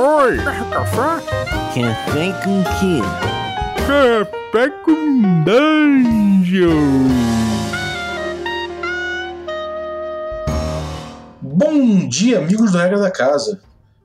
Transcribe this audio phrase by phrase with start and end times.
[0.00, 0.36] Oi!
[0.70, 1.26] Café?
[1.74, 3.00] Café com quê?
[3.84, 6.68] Café com Dungeon!
[11.42, 13.60] Bom dia, amigos do Regra da Casa.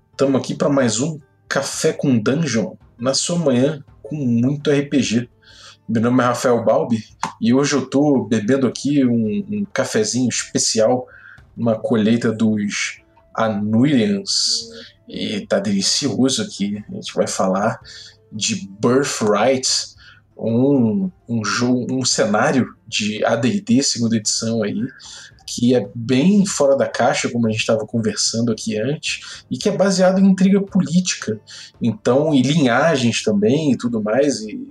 [0.09, 5.29] Estamos aqui para mais um Café com Dungeon, na sua manhã com muito RPG.
[5.87, 7.03] Meu nome é Rafael Balbi
[7.39, 11.05] e hoje eu estou bebendo aqui um, um cafezinho especial,
[11.55, 13.02] uma colheita dos
[13.33, 14.69] Anurians.
[15.07, 16.83] E tá delicioso aqui.
[16.89, 17.79] A gente vai falar
[18.31, 19.93] de Birthright,
[20.37, 24.81] um, um, jogo, um cenário de AD&D segunda edição aí,
[25.45, 29.69] que é bem fora da caixa, como a gente estava conversando aqui antes, e que
[29.69, 31.39] é baseado em intriga política,
[31.81, 34.67] então e linhagens também e tudo mais, e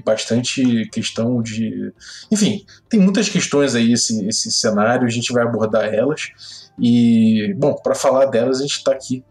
[0.00, 1.92] bastante questão de,
[2.30, 6.30] enfim, tem muitas questões aí esse, esse cenário, a gente vai abordar elas.
[6.78, 9.24] E, bom, para falar delas, a gente está aqui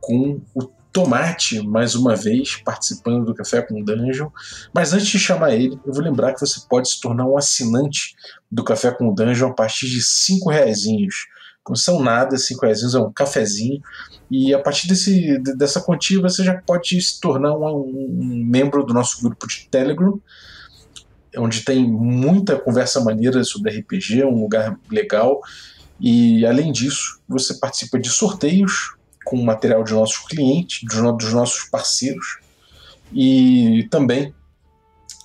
[0.00, 4.28] com o Tomate, mais uma vez, participando do Café com Dungeon.
[4.74, 8.14] Mas antes de chamar ele, eu vou lembrar que você pode se tornar um assinante
[8.50, 10.80] do Café com Dungeon a partir de cinco reais.
[11.68, 13.80] Não são nada, cinco reais é um cafezinho.
[14.30, 18.94] E a partir desse, dessa quantia você já pode se tornar um, um membro do
[18.94, 20.20] nosso grupo de Telegram,
[21.36, 25.40] onde tem muita conversa maneira sobre RPG, um lugar legal.
[26.00, 28.94] E além disso, você participa de sorteios
[29.24, 32.38] com material de nossos clientes, dos nossos parceiros,
[33.12, 34.34] e também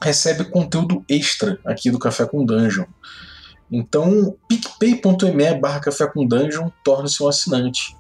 [0.02, 2.86] recebe conteúdo extra aqui do Café com Dungeon.
[3.72, 7.96] Então, picpay.me barra Café com Dungeon torne-se um assinante.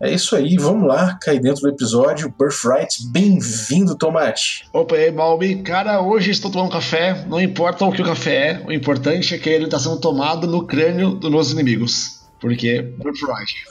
[0.00, 2.34] É isso aí, vamos lá, cair dentro do episódio.
[2.36, 4.64] Birthright, bem-vindo, Tomate.
[4.72, 5.62] Opa, e aí, Balbi.
[5.62, 9.38] Cara, hoje estou tomando café, não importa o que o café é, o importante é
[9.38, 12.20] que ele está sendo tomado no crânio dos meus inimigos.
[12.40, 13.64] Porque Birthright.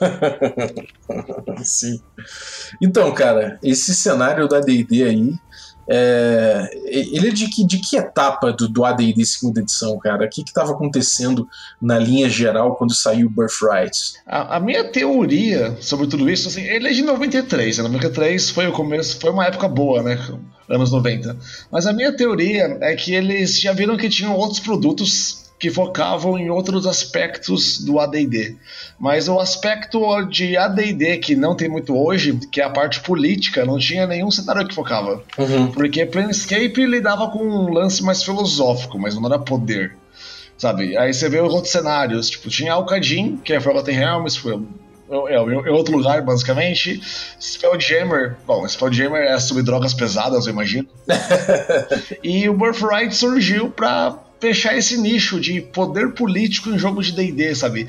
[1.65, 1.99] Sim.
[2.81, 5.33] Então, cara, esse cenário da D&D aí,
[5.87, 10.25] é, ele é de que, de que etapa do, do AD&D segunda edição, cara?
[10.25, 11.47] O que estava acontecendo
[11.81, 14.13] na linha geral quando saiu Birthright?
[14.25, 17.83] A, a, minha teoria sobre tudo isso, assim, ele é de 93, né?
[17.83, 20.19] 93 foi o começo, foi uma época boa, né?
[20.69, 21.37] Anos 90.
[21.69, 26.39] Mas a minha teoria é que eles já viram que tinham outros produtos que focavam
[26.39, 28.55] em outros aspectos do AD&D.
[28.99, 33.63] Mas o aspecto de AD&D que não tem muito hoje, que é a parte política,
[33.63, 35.23] não tinha nenhum cenário que focava.
[35.37, 35.71] Uhum.
[35.71, 39.95] Porque Planescape lidava com um lance mais filosófico, mas não era poder.
[40.57, 40.97] Sabe?
[40.97, 44.59] Aí você vê os outros cenários, tipo, tinha Alcadin, que é Forgotten Realms, foi
[45.29, 46.99] é, em outro lugar, basicamente.
[47.39, 50.87] Spelljammer, bom, Spelljammer é sobre drogas pesadas, eu imagino.
[52.23, 57.55] e o Birthright surgiu pra fechar esse nicho de poder político em jogo de D&D,
[57.55, 57.87] sabe?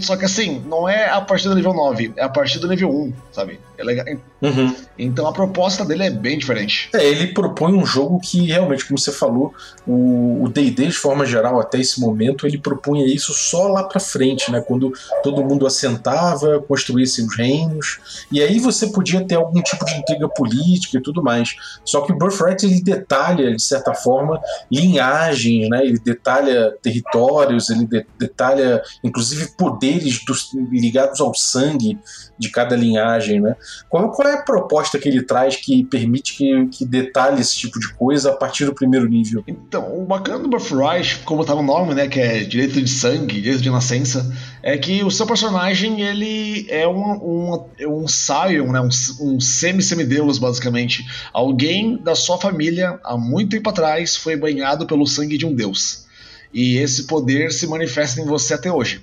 [0.00, 2.90] Só que assim, não é a partir do nível 9, é a partir do nível
[2.90, 3.58] 1, sabe?
[3.78, 4.04] É legal.
[4.42, 4.74] Uhum.
[4.98, 6.90] Então a proposta dele é bem diferente.
[6.92, 9.54] É, ele propõe um jogo que realmente, como você falou,
[9.86, 14.50] o D&D de forma geral até esse momento, ele propunha isso só lá pra frente,
[14.50, 14.60] né?
[14.60, 19.94] Quando todo mundo assentava, construía seus reinos, e aí você podia ter algum tipo de
[19.94, 21.54] intriga política e tudo mais.
[21.84, 25.77] Só que o Birthright ele detalha, de certa forma, linhagens, né?
[25.84, 31.98] Ele detalha territórios, ele de detalha inclusive poderes dos, ligados ao sangue
[32.38, 33.56] de cada linhagem, né?
[33.88, 37.78] Qual, qual, é a proposta que ele traz que permite que, que detalhe esse tipo
[37.78, 39.42] de coisa a partir do primeiro nível?
[39.46, 43.40] Então, o bacana do Birthright, como tá no nome, né, que é direito de sangue,
[43.40, 44.30] direito de nascença,
[44.68, 48.88] é que o seu personagem, ele é um, um, é um Scion, né, um,
[49.20, 51.06] um semi-semideus, basicamente.
[51.32, 56.06] Alguém da sua família, há muito tempo atrás, foi banhado pelo sangue de um deus.
[56.52, 59.02] E esse poder se manifesta em você até hoje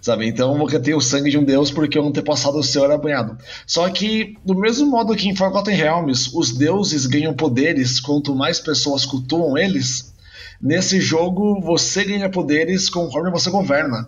[0.00, 0.26] sabe?
[0.26, 3.38] Então você tem o sangue de um deus porque o antepassado seu era banhado.
[3.66, 8.60] Só que, do mesmo modo que em Forgotten Realms os deuses ganham poderes quanto mais
[8.60, 10.12] pessoas cultuam eles,
[10.60, 14.06] nesse jogo você ganha poderes conforme você governa.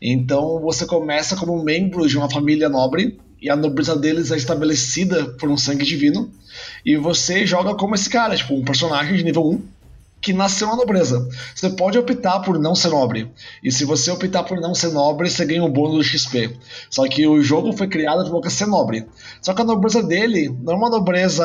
[0.00, 5.26] Então você começa como membro de uma família nobre e a nobreza deles é estabelecida
[5.38, 6.30] por um sangue divino.
[6.84, 9.62] E você joga como esse cara, tipo, um personagem de nível 1
[10.20, 11.26] que nasceu na nobreza.
[11.54, 13.30] Você pode optar por não ser nobre.
[13.64, 16.58] E se você optar por não ser nobre, você ganha um bônus do XP.
[16.90, 19.06] Só que o jogo foi criado para você ser nobre.
[19.40, 21.44] Só que a nobreza dele não é uma nobreza,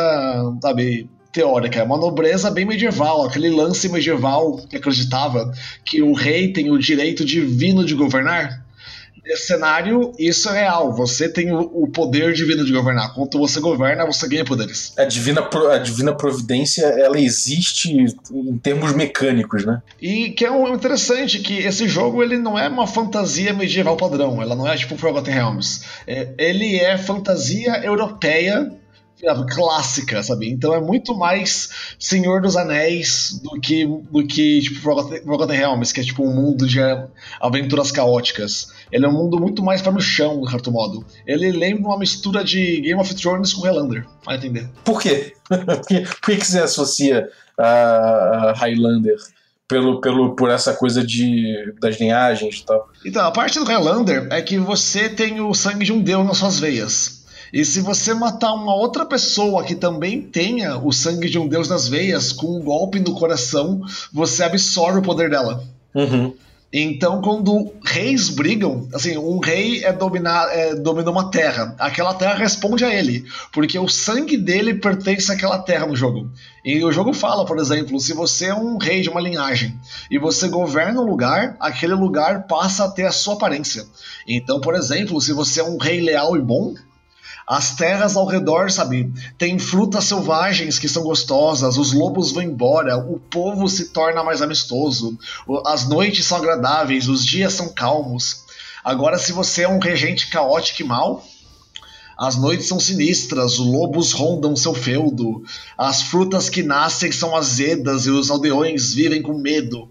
[0.62, 5.51] sabe, teórica, é uma nobreza bem medieval, aquele lance medieval que acreditava
[5.83, 8.63] que o rei tem o direito divino de governar.
[9.25, 10.93] esse cenário, isso é real.
[10.93, 13.13] Você tem o, poder divino de governar.
[13.13, 14.93] Quando você governa, você ganha poderes.
[14.97, 19.81] A divina, a divina providência, ela existe em termos mecânicos, né?
[19.99, 24.41] E que é um interessante que esse jogo ele não é uma fantasia medieval padrão,
[24.41, 25.81] ela não é tipo Forgotten Realms.
[26.07, 28.71] É, ele é fantasia europeia
[29.50, 30.50] clássica, sabe?
[30.50, 31.69] Então é muito mais
[32.00, 36.67] Senhor dos Anéis do que do que tipo Forgotten, Realms, que é tipo um mundo
[36.67, 36.79] de
[37.39, 38.67] aventuras caóticas.
[38.91, 41.06] Ele é um mundo muito mais para no chão, de certo modo.
[41.25, 44.69] Ele lembra uma mistura de Game of Thrones com Highlander, vai entender.
[44.83, 45.33] Por quê?
[45.47, 49.15] por, que, por que você associa a, a Highlander?
[49.67, 52.88] Pelo, pelo, por essa coisa de, das linhagens e tal.
[53.03, 56.38] Então, a parte do Highlander é que você tem o sangue de um deus nas
[56.38, 57.14] suas veias.
[57.55, 61.69] E se você matar uma outra pessoa que também tenha o sangue de um deus
[61.69, 63.81] nas veias, com um golpe no coração,
[64.11, 65.63] você absorve o poder dela.
[65.93, 66.33] Uhum.
[66.73, 72.33] Então, quando reis brigam, assim, um rei é dominar, é, domina uma terra, aquela terra
[72.33, 73.23] responde a ele,
[73.53, 76.29] porque o sangue dele pertence àquela terra no jogo.
[76.65, 79.79] E o jogo fala, por exemplo, se você é um rei de uma linhagem
[80.11, 83.85] e você governa um lugar, aquele lugar passa a ter a sua aparência.
[84.27, 86.75] Então, por exemplo, se você é um rei leal e bom,
[87.47, 92.97] as terras ao redor, sabe, tem frutas selvagens que são gostosas, os lobos vão embora,
[92.97, 95.18] o povo se torna mais amistoso,
[95.65, 98.44] as noites são agradáveis, os dias são calmos.
[98.83, 101.24] Agora, se você é um regente caótico e mau,
[102.18, 105.44] as noites são sinistras, os lobos rondam seu feudo,
[105.77, 109.89] as frutas que nascem são azedas e os aldeões vivem com medo.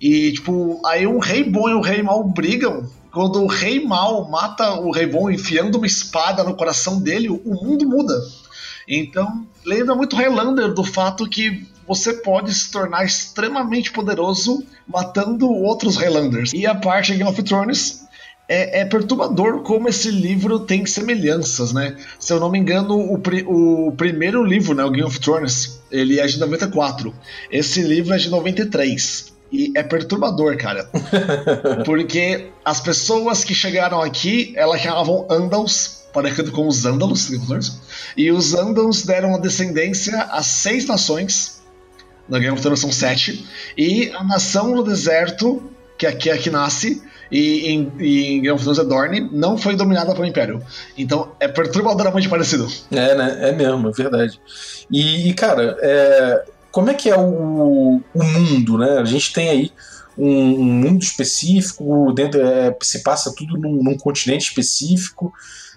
[0.00, 2.90] E, tipo, aí um rei bom e um rei mau brigam.
[3.12, 7.40] Quando o rei mau mata o rei bom enfiando uma espada no coração dele, o
[7.62, 8.14] mundo muda.
[8.88, 15.96] Então, lembra muito Highlander do fato que você pode se tornar extremamente poderoso matando outros
[15.96, 16.52] Highlanders.
[16.54, 18.02] E a parte de Game of Thrones
[18.48, 21.96] é, é perturbador como esse livro tem semelhanças, né?
[22.18, 25.80] Se eu não me engano, o, pri- o primeiro livro, né, o Game of Thrones,
[25.90, 27.14] ele é de 94.
[27.50, 29.32] Esse livro é de 93.
[29.52, 30.88] E é perturbador, cara.
[31.84, 37.78] Porque as pessoas que chegaram aqui, elas chamavam Andals, parecido com os of Thrones.
[38.16, 41.60] E os Andals deram a descendência a seis nações.
[42.26, 43.46] Na Game of Thrones são sete.
[43.76, 45.62] E a nação no deserto,
[45.98, 49.28] que aqui é a que nasce, e em, e em Game of Thrones é Dorne,
[49.32, 50.62] não foi dominada pelo Império.
[50.96, 52.68] Então é perturbadoramente parecido.
[52.90, 53.48] É, né?
[53.48, 54.40] É mesmo, é verdade.
[54.90, 58.98] E, e, cara, é, como é que é o, o mundo, né?
[58.98, 59.72] A gente tem aí
[60.16, 65.32] um, um mundo específico, dentro, é, se passa tudo num, num continente específico.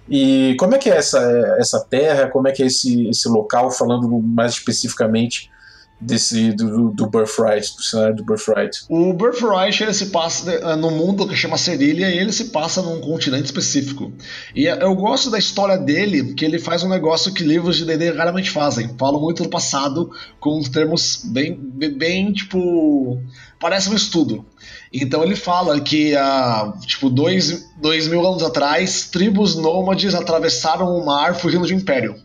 [0.10, 1.20] E como é que é essa,
[1.60, 2.30] essa terra?
[2.30, 5.52] Como é que é esse, esse local, falando mais especificamente
[6.00, 8.86] desse do, do Birthright, do cenário do Birthright?
[8.90, 13.00] O Birthright ele se passa no mundo que chama Cerília e ele se passa num
[13.00, 14.12] continente específico.
[14.54, 17.86] E eh, eu gosto da história dele, que ele faz um negócio que livros de
[17.86, 18.90] D&D raramente fazem.
[18.98, 23.22] Falam muito do passado com termos bem, bem, tipo...
[23.58, 24.46] Parece um estudo.
[24.94, 31.06] Então ele fala que há tipo dois, dois mil anos atrás, tribos nômades atravessaram o
[31.06, 32.16] mar fugindo de um império.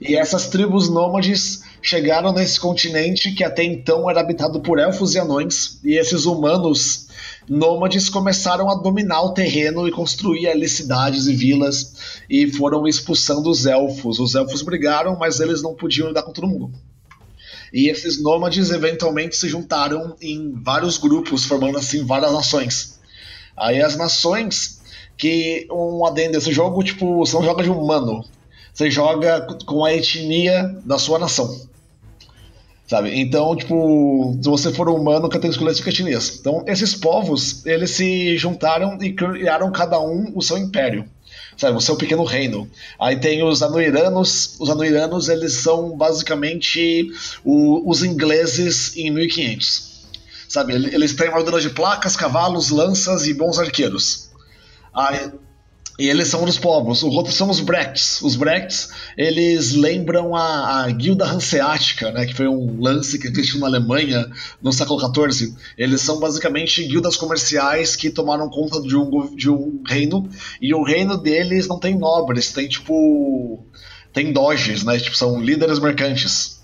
[0.00, 5.18] E essas tribos nômades chegaram nesse continente que até então era habitado por elfos e
[5.18, 7.08] anões, e esses humanos
[7.46, 13.50] nômades começaram a dominar o terreno e construir ali cidades e vilas, e foram expulsando
[13.50, 14.18] os elfos.
[14.18, 16.72] Os elfos brigaram, mas eles não podiam lidar com todo mundo.
[17.70, 22.98] E esses nômades eventualmente se juntaram em vários grupos, formando assim várias nações.
[23.54, 24.80] Aí as nações,
[25.18, 28.24] que um adendo desse jogo, tipo, você não joga de humano,
[28.72, 31.73] você joga com a etnia da sua nação.
[32.94, 33.10] Sabe?
[33.20, 36.36] Então, tipo, se você for humano, que tem que escolher cinco etnias.
[36.38, 41.04] Então, esses povos, eles se juntaram e criaram cada um o seu império.
[41.56, 42.70] Sabe, o seu pequeno reino.
[43.00, 44.54] Aí tem os anuiranos.
[44.60, 47.10] Os anuiranos, eles são basicamente
[47.44, 50.04] o- os ingleses em 1500.
[50.48, 54.30] Sabe, ele- eles têm armadura de placas, cavalos, lanças e bons arqueiros.
[54.94, 55.32] Aí,
[55.96, 57.02] e eles são dos povos.
[57.04, 58.20] Os outros são os Brects.
[58.20, 63.60] Os Brects, eles lembram a, a Guilda Hanseática, né, que foi um lance que existiu
[63.60, 64.28] na Alemanha
[64.60, 65.54] no século XIV.
[65.78, 70.28] Eles são basicamente guildas comerciais que tomaram conta de um, de um reino.
[70.60, 73.64] E o reino deles não tem nobres, tem tipo.
[74.12, 74.98] Tem doges, né?
[74.98, 76.60] Tipo, são líderes mercantes.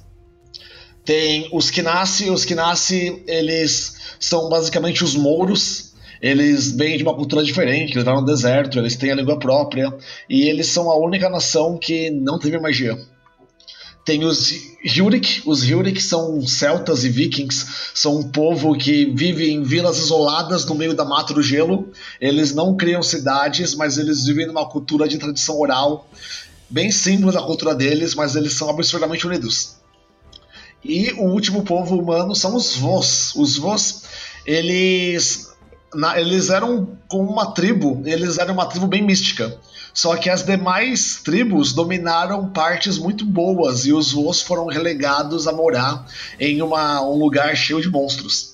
[1.04, 2.30] Tem os Kinassi.
[2.30, 5.89] Os Kinassi, eles são basicamente os mouros.
[6.20, 9.92] Eles vêm de uma cultura diferente, eles vão no deserto, eles têm a língua própria.
[10.28, 12.98] E eles são a única nação que não teve magia.
[14.04, 14.50] Tem os
[14.84, 20.64] Hyurik, os Hyurik são celtas e vikings, são um povo que vive em vilas isoladas
[20.64, 21.90] no meio da mata do gelo.
[22.20, 26.08] Eles não criam cidades, mas eles vivem numa cultura de tradição oral,
[26.68, 29.76] bem simples a cultura deles, mas eles são absurdamente unidos.
[30.82, 33.34] E o último povo humano são os Vos.
[33.36, 34.04] Os Vos,
[34.46, 35.49] eles,
[35.94, 39.58] na, eles eram como uma tribo, eles eram uma tribo bem mística.
[39.92, 45.52] Só que as demais tribos dominaram partes muito boas e os Vos foram relegados a
[45.52, 46.06] morar
[46.38, 48.50] em uma, um lugar cheio de monstros.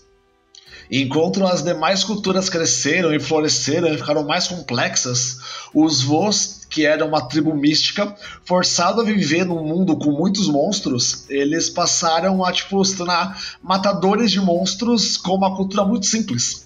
[0.90, 5.38] Enquanto as demais culturas cresceram e floresceram e ficaram mais complexas,
[5.74, 8.14] os Vos, que eram uma tribo mística,
[8.44, 14.30] forçados a viver num mundo com muitos monstros, eles passaram a tipo, se tornar matadores
[14.30, 16.65] de monstros com uma cultura muito simples.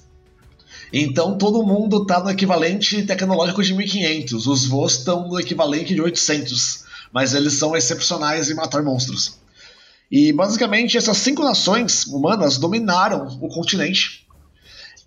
[0.93, 6.01] Então todo mundo está no equivalente tecnológico de 1500, os Vos estão no equivalente de
[6.01, 9.39] 800, mas eles são excepcionais em matar monstros.
[10.11, 14.27] E basicamente essas cinco nações humanas dominaram o continente.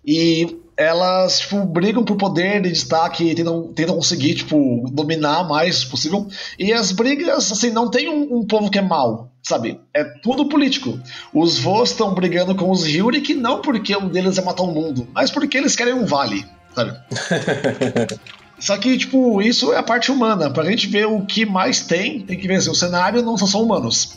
[0.04, 6.28] E elas tipo, brigam por poder e destaque, tentam, tentam conseguir tipo, dominar mais possível.
[6.58, 9.80] E as brigas, assim, não tem um, um povo que é mau, sabe?
[9.94, 10.98] É tudo político.
[11.32, 15.06] Os Vos estão brigando com os Hyurik não porque um deles é matar o mundo,
[15.14, 16.98] mas porque eles querem um vale, sabe?
[18.58, 20.50] Só que, tipo, isso é a parte humana.
[20.50, 23.46] Pra gente ver o que mais tem, tem que ver assim, o cenário não são
[23.46, 24.16] só humanos.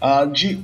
[0.00, 0.60] Uh, de,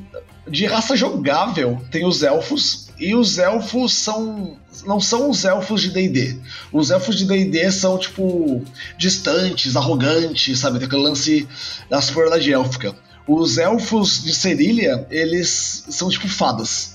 [0.46, 4.56] de raça jogável, tem os elfos, e os elfos são.
[4.84, 6.38] Não são os elfos de DD.
[6.72, 8.62] Os elfos de DD são, tipo,
[8.98, 10.78] distantes, arrogantes, sabe?
[10.78, 11.48] Tem aquele lance
[11.88, 12.94] da superioridade élfica.
[13.26, 16.94] Os elfos de Cerília, eles são tipo fadas.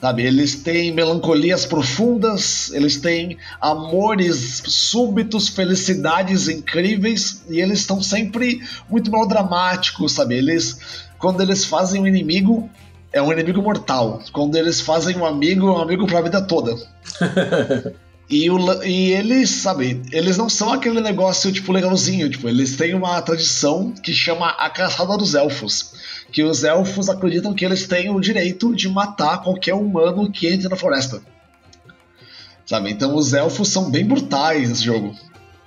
[0.00, 0.22] Sabe?
[0.22, 9.10] Eles têm melancolias profundas, eles têm amores súbitos, felicidades incríveis, e eles estão sempre muito
[9.10, 10.36] melodramáticos, sabe?
[10.36, 10.78] Eles
[11.20, 12.68] quando eles fazem um inimigo,
[13.12, 14.22] é um inimigo mortal.
[14.32, 16.76] Quando eles fazem um amigo, é um amigo pra vida toda.
[18.28, 22.30] e, o, e eles, sabe, eles não são aquele negócio, tipo, legalzinho.
[22.30, 25.92] Tipo, eles têm uma tradição que chama a caçada dos elfos.
[26.30, 30.68] Que os elfos acreditam que eles têm o direito de matar qualquer humano que entre
[30.68, 31.20] na floresta.
[32.64, 32.92] Sabe?
[32.92, 35.16] Então os elfos são bem brutais nesse jogo.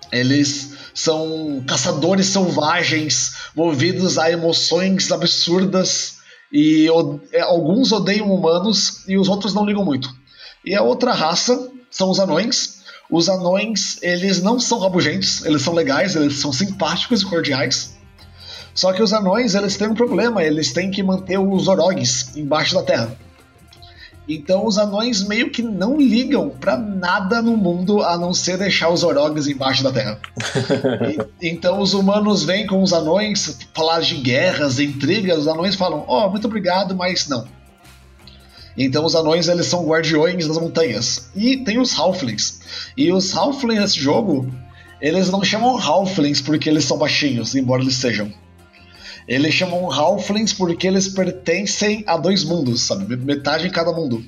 [0.09, 6.12] Eles são caçadores selvagens, movidos a emoções absurdas,
[6.53, 6.88] e
[7.31, 10.07] é, alguns odeiam humanos e os outros não ligam muito.
[10.63, 12.83] E a outra raça são os anões.
[13.10, 17.98] Os anões, eles não são rabugentos, eles são legais, eles são simpáticos e cordiais.
[18.74, 22.75] Só que os anões, eles têm um problema, eles têm que manter os orogs embaixo
[22.75, 23.17] da terra.
[24.27, 28.89] Então os anões meio que não ligam para nada no mundo a não ser deixar
[28.89, 30.20] os orogs embaixo da terra.
[31.42, 36.06] e, então os humanos vêm com os anões falar de guerras, intrigas, os anões falam:
[36.08, 37.46] "Ó, oh, muito obrigado, mas não".
[38.77, 41.30] Então os anões eles são guardiões das montanhas.
[41.36, 42.62] E tem os halflings.
[42.98, 44.51] E os halflings nesse jogo,
[45.00, 48.32] eles não chamam halflings porque eles são baixinhos, embora eles sejam.
[49.27, 53.15] Eles chamam Halflings porque eles pertencem a dois mundos, sabe?
[53.15, 54.24] Metade em cada mundo.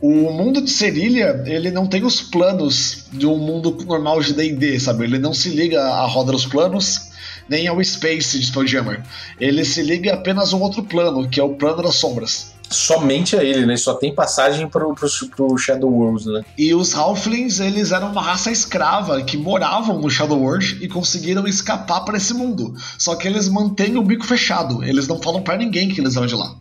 [0.00, 4.78] O mundo de Serilha, ele não tem os planos de um mundo normal de D&D,
[4.78, 5.04] sabe?
[5.04, 7.10] Ele não se liga à roda dos planos,
[7.48, 9.02] nem ao Space de Spelljammer.
[9.40, 13.36] Ele se liga apenas a um outro plano, que é o plano das sombras somente
[13.36, 13.76] a ele, né?
[13.76, 16.44] Só tem passagem pro, pro, pro Shadow World, né?
[16.56, 21.46] E os Halflings, eles eram uma raça escrava que moravam no Shadow World e conseguiram
[21.46, 22.74] escapar para esse mundo.
[22.98, 26.26] Só que eles mantêm o bico fechado, eles não falam para ninguém que eles vão
[26.26, 26.54] de lá.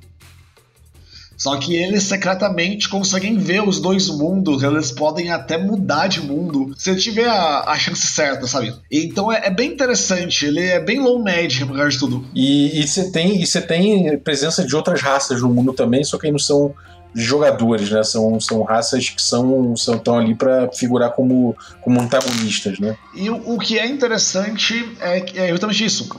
[1.37, 6.73] Só que eles secretamente conseguem ver os dois mundos, eles podem até mudar de mundo
[6.77, 8.73] se tiver a, a chance certa, sabe?
[8.91, 12.25] Então é, é, bem interessante, ele é bem low médio apesar de tudo.
[12.33, 16.31] E você tem, e tem presença de outras raças no mundo também, só que aí
[16.31, 16.73] não são
[17.15, 18.03] jogadores, né?
[18.03, 22.97] São, são raças que são são tão ali para figurar como, como antagonistas, né?
[23.15, 26.09] E o, o que é interessante é, é justamente isso.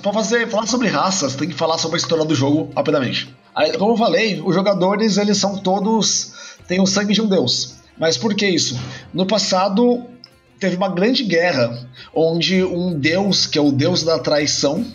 [0.00, 3.34] Para fazer falar sobre raças, tem que falar sobre a história do jogo rapidamente.
[3.78, 6.32] Como eu falei, os jogadores eles são todos
[6.66, 7.74] têm o sangue de um deus.
[7.98, 8.78] Mas por que isso?
[9.12, 10.04] No passado
[10.58, 14.86] teve uma grande guerra onde um deus, que é o deus da traição,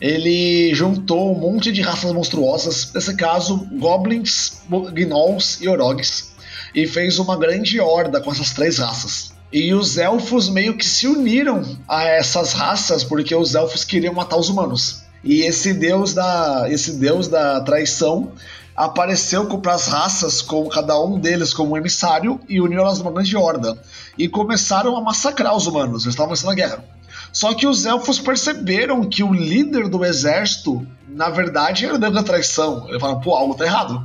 [0.00, 4.62] ele juntou um monte de raças monstruosas, nesse caso, goblins,
[4.92, 6.32] gnolls e orogs,
[6.74, 9.32] e fez uma grande horda com essas três raças.
[9.52, 14.36] E os elfos meio que se uniram a essas raças porque os elfos queriam matar
[14.36, 14.99] os humanos.
[15.22, 18.32] E esse deus da, esse deus da traição
[18.74, 23.12] apareceu para as raças, com cada um deles como um emissário, e uniu elas numa
[23.12, 23.76] grande horda.
[24.16, 26.84] E começaram a massacrar os humanos, eles estavam vencendo a guerra.
[27.32, 32.14] Só que os elfos perceberam que o líder do exército, na verdade, era o deus
[32.14, 32.86] da traição.
[32.88, 34.04] Eles falaram, pô, algo tá errado.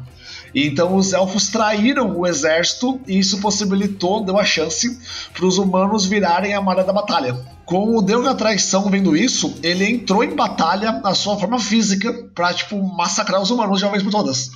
[0.53, 4.99] Então os elfos traíram o exército e isso possibilitou, deu a chance
[5.33, 7.54] para os humanos virarem a maré da batalha.
[7.65, 12.13] Com o deus da traição vendo isso, ele entrou em batalha na sua forma física
[12.35, 14.51] para tipo massacrar os humanos de uma vez por todas.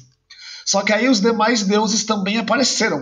[0.66, 3.02] Só que aí os demais deuses também apareceram.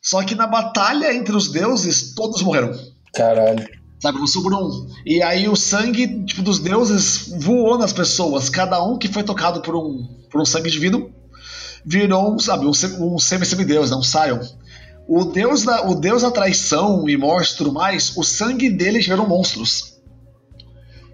[0.00, 2.72] Só que na batalha entre os deuses, todos morreram.
[3.12, 3.66] Caralho.
[4.00, 4.90] Sabe, não sobrou um.
[5.04, 8.48] E aí o sangue tipo, dos deuses voou nas pessoas.
[8.48, 11.10] Cada um que foi tocado por um, por um sangue divino
[11.84, 14.40] virou, sabe, um, um semi-semideus, né, um Sion.
[15.06, 19.00] O deus, da, o deus da traição e morte e tudo mais, o sangue dele
[19.00, 19.94] gerou monstros.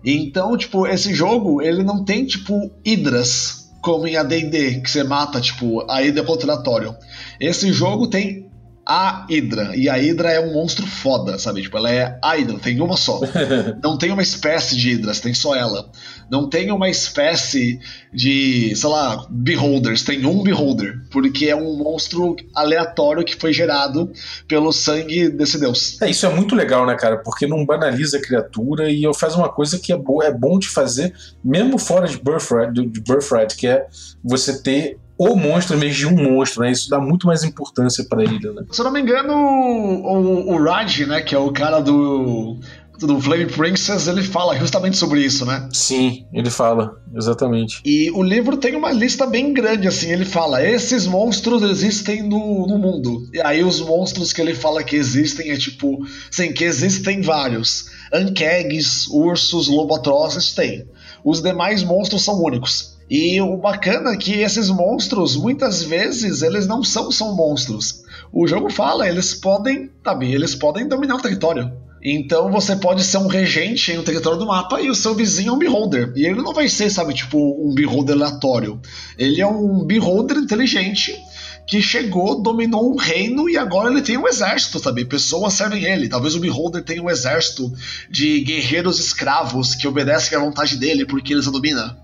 [0.05, 5.41] Então, tipo, esse jogo, ele não tem, tipo, hidras, como em AD&D, que você mata,
[5.41, 6.95] tipo, a hidra contratório.
[7.39, 8.50] Esse jogo tem
[8.91, 9.77] a Hydra.
[9.77, 11.63] E a Hydra é um monstro foda, sabe?
[11.63, 13.21] Tipo, ela é a Hydra, tem uma só.
[13.81, 15.89] Não tem uma espécie de Hydras, tem só ela.
[16.29, 17.79] Não tem uma espécie
[18.13, 21.03] de, sei lá, Beholders, tem um Beholder.
[21.09, 24.11] Porque é um monstro aleatório que foi gerado
[24.49, 26.03] pelo sangue desse deus.
[26.03, 27.19] É, isso é muito legal, né, cara?
[27.19, 30.69] Porque não banaliza a criatura e faz uma coisa que é, boa, é bom de
[30.69, 33.87] fazer, mesmo fora de Birthright, de Birthright, que é
[34.25, 36.73] você ter o monstro em vez de um monstro, né?
[36.73, 38.65] Isso dá muito mais importância para ele, né?
[38.71, 42.59] Se eu não me engano, o, o Raj, né, que é o cara do
[42.99, 45.69] do Flame Princess, ele fala justamente sobre isso, né?
[45.73, 47.81] Sim, ele fala, exatamente.
[47.83, 52.67] E o livro tem uma lista bem grande, assim, ele fala, esses monstros existem no,
[52.67, 53.27] no mundo.
[53.33, 57.87] E aí os monstros que ele fala que existem é tipo, sim, que existem vários.
[58.12, 60.87] Ankegs, ursos, lobotrozes, tem.
[61.25, 62.90] Os demais monstros são únicos.
[63.11, 68.05] E o bacana é que esses monstros, muitas vezes, eles não são só monstros.
[68.33, 71.73] O jogo fala, eles podem, sabe, eles podem dominar o território.
[72.02, 75.50] Então você pode ser um regente em um território do mapa e o seu vizinho
[75.50, 76.12] é um beholder.
[76.14, 78.81] E ele não vai ser, sabe, tipo, um beholder aleatório.
[79.19, 81.21] Ele é um beholder inteligente
[81.67, 85.05] que chegou, dominou um reino e agora ele tem um exército, sabe?
[85.05, 86.09] Pessoas servem ele.
[86.09, 87.73] Talvez o Beholder tenha um exército
[88.11, 91.95] de guerreiros escravos que obedecem à vontade dele porque eles a dominam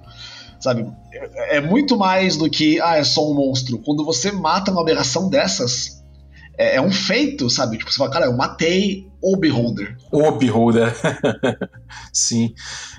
[0.60, 0.86] sabe?
[1.12, 3.78] É, é muito mais do que, ah, é só um monstro.
[3.78, 6.02] Quando você mata uma aberração dessas,
[6.58, 7.78] é, é um feito, sabe?
[7.78, 9.96] Tipo, você fala, cara, eu matei o Beholder.
[10.10, 10.94] O Beholder.
[12.12, 12.54] Sim.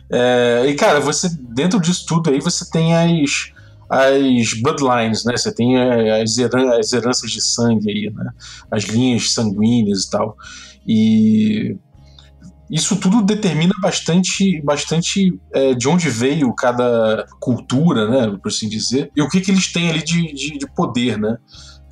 [0.09, 3.51] É, e, cara, você, dentro disso tudo aí, você tem as
[3.89, 5.37] as bloodlines, né?
[5.37, 5.77] Você tem
[6.11, 8.31] as, heran as heranças de sangue aí, né?
[8.69, 10.37] As linhas sanguíneas e tal.
[10.85, 11.77] E
[12.69, 19.11] isso tudo determina bastante, bastante é, de onde veio cada cultura, né, por assim dizer,
[19.15, 21.37] e o que, que eles têm ali de, de, de poder, né.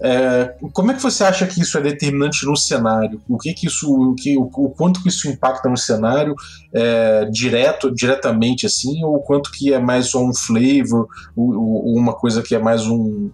[0.02, 3.22] É, como é que você acha que isso é determinante no cenário?
[3.30, 6.36] O que que isso, o, que, o, o quanto que isso impacta no cenário
[6.74, 12.14] é, direto, diretamente assim, ou quanto que é mais só um flavor, ou, ou uma
[12.14, 13.30] coisa que é mais um,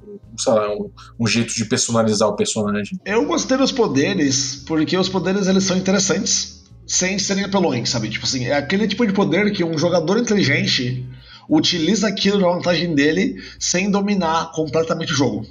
[0.46, 3.00] lá, um, um, jeito de personalizar o personagem?
[3.04, 6.61] Eu gostei dos poderes porque os poderes eles são interessantes
[6.92, 8.10] sem serem apelões, sabe?
[8.10, 11.08] Tipo assim, é aquele tipo de poder que um jogador inteligente
[11.50, 15.46] utiliza aquilo na vantagem dele sem dominar completamente o jogo.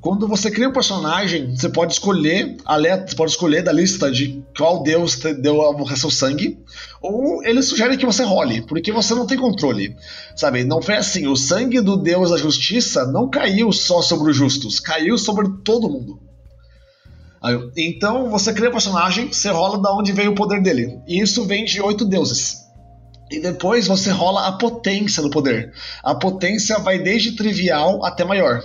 [0.00, 2.56] Quando você cria um personagem, você pode escolher,
[3.06, 6.58] você pode escolher da lista de qual deus deu a seu sangue,
[7.00, 9.94] ou ele sugere que você role, porque você não tem controle.
[10.34, 14.36] Sabe, não foi assim, o sangue do deus da justiça não caiu só sobre os
[14.36, 16.27] justos, caiu sobre todo mundo.
[17.76, 20.98] Então você cria o um personagem, você rola da onde veio o poder dele.
[21.06, 22.66] E isso vem de oito deuses.
[23.30, 25.72] E depois você rola a potência do poder.
[26.02, 28.60] A potência vai desde trivial até maior.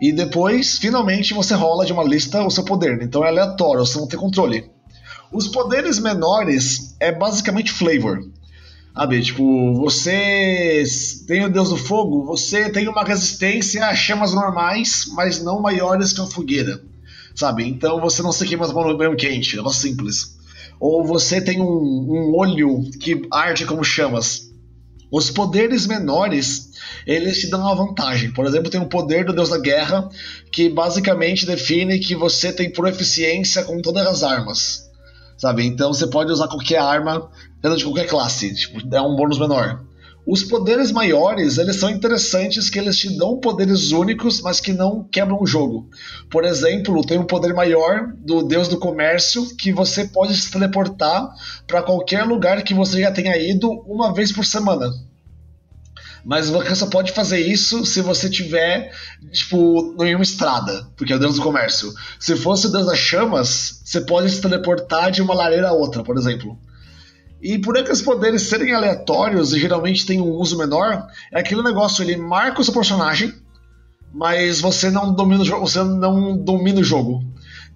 [0.00, 3.00] E depois, finalmente, você rola de uma lista o seu poder.
[3.02, 4.70] Então é aleatório, você não tem controle.
[5.32, 8.20] Os poderes menores é basicamente flavor.
[8.94, 10.84] Sabe, tipo, você
[11.26, 16.12] tem o Deus do Fogo, você tem uma resistência a chamas normais, mas não maiores
[16.12, 16.80] que uma fogueira
[17.34, 17.64] sabe?
[17.64, 20.36] Então você não se queima tomando banho quente, é negócio simples.
[20.80, 24.52] Ou você tem um, um olho que arde como chamas.
[25.10, 26.72] Os poderes menores,
[27.06, 28.32] eles te dão uma vantagem.
[28.32, 30.08] Por exemplo, tem o poder do Deus da Guerra,
[30.50, 34.90] que basicamente define que você tem proficiência com todas as armas.
[35.38, 35.64] Sabe?
[35.64, 37.30] Então você pode usar qualquer arma
[37.76, 38.54] de qualquer classe.
[38.54, 39.84] Tipo, é um bônus menor.
[40.26, 45.04] Os poderes maiores, eles são interessantes que eles te dão poderes únicos, mas que não
[45.04, 45.90] quebram o jogo.
[46.30, 51.28] Por exemplo, tem um poder maior do Deus do Comércio que você pode se teleportar
[51.66, 54.90] para qualquer lugar que você já tenha ido uma vez por semana.
[56.24, 58.90] Mas você só pode fazer isso se você tiver,
[59.30, 61.92] tipo, em uma estrada, porque é o Deus do Comércio.
[62.18, 66.02] Se fosse o Deus das Chamas, você pode se teleportar de uma lareira a outra,
[66.02, 66.58] por exemplo.
[67.44, 72.02] E por aqueles poderes serem aleatórios e geralmente tem um uso menor, é aquele negócio,
[72.02, 73.34] ele marca o seu personagem,
[74.14, 77.22] mas você não domina o jogo, você não domina o jogo.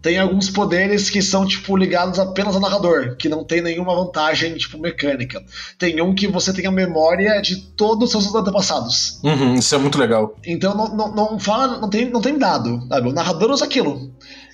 [0.00, 4.57] Tem alguns poderes que são tipo ligados apenas ao narrador, que não tem nenhuma vantagem
[4.57, 5.44] tipo mecânica.
[5.76, 9.20] Tem um que você tem a memória de todos os seus antepassados.
[9.22, 10.35] Uhum, isso é muito legal.
[10.46, 13.09] Então não, não, não fala, não tem, não tem dado, sabe?
[13.09, 14.12] O narrador usa aquilo.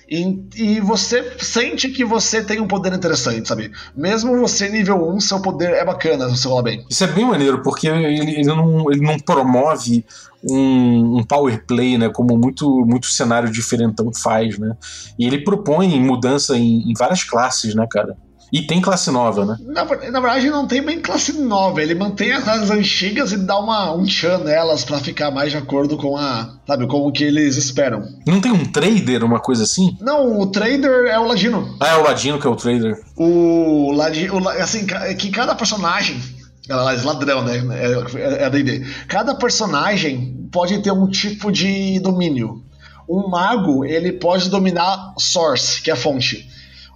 [0.09, 3.71] E, e, você sente que você tem um poder interessante, sabe?
[3.95, 6.85] Mesmo você nível 1, seu poder é bacana se você rolar bem.
[6.89, 10.05] Isso é bem maneiro, porque ele, ele, não, ele não promove
[10.43, 12.09] um, um, power play, né?
[12.09, 14.77] Como muito, muito cenário diferentão faz, né?
[15.17, 18.15] E ele propõe mudança em, em várias classes, né, cara?
[18.51, 19.57] E tem classe nova, né?
[19.61, 21.81] Na, na, verdade, não tem bem classe nova.
[21.81, 25.97] Ele mantém as antigas e dá uma, um chan nelas para ficar mais de acordo
[25.97, 26.53] com a.
[26.67, 28.03] Sabe, com o que eles esperam.
[28.25, 29.97] Não tem um trader, uma coisa assim?
[29.99, 31.75] Não, o trader é o Ladino.
[31.79, 32.95] Ah, é o Ladino que é o trader.
[33.15, 34.47] O Ladino.
[34.49, 34.85] Assim,
[35.17, 36.19] que cada personagem.
[36.67, 37.61] Ladrão, né?
[37.77, 38.85] É, é a DD.
[39.07, 42.63] Cada personagem pode ter um tipo de domínio.
[43.07, 46.49] Um mago, ele pode dominar Source, que é a fonte.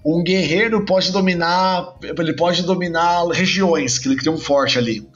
[0.06, 5.08] Um guerreiro pode dominar, ele pode dominar regiões, que ele cria um forte ali.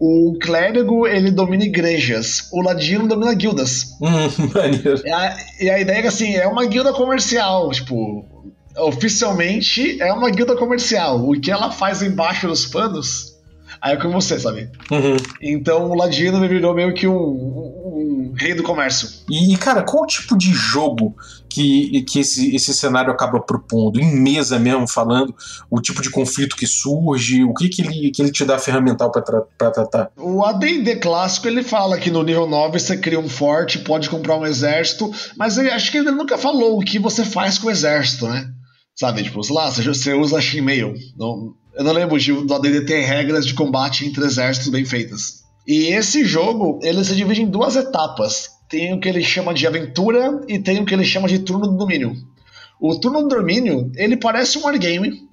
[0.00, 2.48] O clérigo, ele domina igrejas.
[2.52, 3.96] O ladino domina guildas.
[4.00, 5.00] Hum, maneiro.
[5.04, 7.70] E a, e a ideia é que, assim, é uma guilda comercial.
[7.70, 8.24] Tipo,
[8.76, 11.28] oficialmente é uma guilda comercial.
[11.28, 13.34] O que ela faz embaixo dos panos
[13.84, 14.70] Aí é com você, sabe?
[14.90, 15.16] Uhum.
[15.42, 19.08] Então o Ladino virou meio que um, um, rei do comércio.
[19.30, 21.14] E, cara, qual o tipo de jogo
[21.48, 24.00] que, que esse, esse cenário acaba propondo?
[24.00, 25.34] Em mesa mesmo, falando,
[25.70, 29.10] o tipo de conflito que surge, o que, que, ele, que ele te dá ferramental
[29.10, 30.10] para tra tratar?
[30.16, 34.36] O AD&D clássico, ele fala que no nível 9 você cria um forte, pode comprar
[34.36, 37.70] um exército, mas ele, acho que ele nunca falou o que você faz com o
[37.70, 38.50] exército, né?
[38.96, 40.94] Sabe, tipo, sei lá, você usa Shinmail.
[41.16, 45.43] Não, eu não lembro de, do AD&D ter regras de combate entre exércitos bem feitas.
[45.66, 48.50] E esse jogo, ele se divide em duas etapas.
[48.68, 51.66] Tem o que ele chama de aventura e tem o que ele chama de turno
[51.66, 52.16] do domínio.
[52.80, 55.28] O turno do domínio, ele parece um wargame.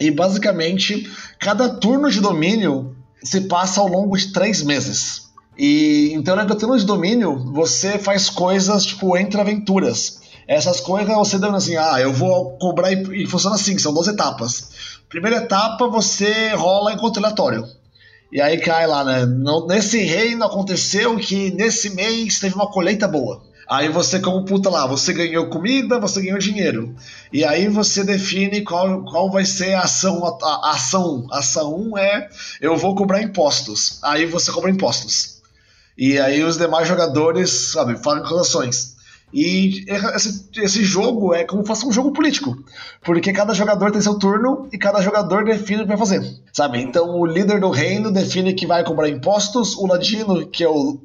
[0.00, 5.28] E basicamente, cada turno de domínio se passa ao longo de três meses.
[5.58, 10.20] E então, no turno de domínio, você faz coisas tipo entre aventuras.
[10.46, 14.06] Essas coisas você dando assim, ah, eu vou cobrar e, e funciona assim, são duas
[14.06, 14.70] etapas.
[15.08, 17.66] Primeira etapa, você rola encontro aleatório.
[18.30, 19.26] E aí cai lá, né?
[19.66, 23.42] Nesse reino aconteceu que nesse mês teve uma colheita boa.
[23.68, 26.94] Aí você computa lá, você ganhou comida, você ganhou dinheiro.
[27.30, 30.24] E aí você define qual, qual vai ser a ação.
[30.24, 31.26] A, a ação.
[31.30, 32.28] A ação 1 é
[32.60, 33.98] eu vou cobrar impostos.
[34.02, 35.38] Aí você cobra impostos.
[35.96, 38.97] E aí os demais jogadores, sabe, fazem ações.
[39.32, 42.56] E esse, esse, jogo é como se fosse um jogo político,
[43.02, 46.80] porque cada jogador tem seu turno e cada jogador define o que vai fazer, sabe?
[46.80, 50.98] Então o líder do reino define que vai cobrar impostos, o ladino, que é o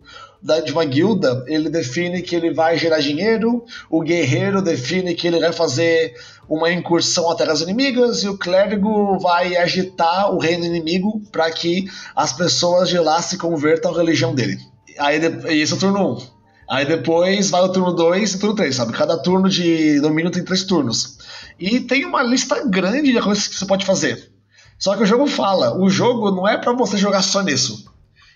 [0.43, 5.25] da, de uma guilda, ele define que ele vai gerar dinheiro, o guerreiro define que
[5.25, 6.13] ele vai fazer
[6.49, 11.86] uma incursão a terras inimigas e o clérigo vai agitar o reino inimigo para que
[12.13, 14.59] as pessoas de lá se convertam à religião dele.
[14.99, 15.17] Aí,
[15.62, 16.33] esse é o turno 1.
[16.69, 18.93] Aí depois vai o turno 2 e turno 3, sabe?
[18.93, 21.17] Cada turno de domínio tem três turnos.
[21.60, 24.32] E tem uma lista grande de coisas que você pode fazer.
[24.80, 27.86] Só que o jogo fala, o jogo não é para você jogar só nisso.